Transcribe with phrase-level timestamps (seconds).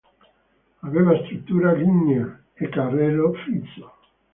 [0.85, 3.87] Aveva struttura lignea e carrello fisso.